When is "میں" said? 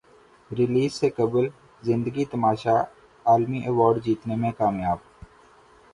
4.35-4.51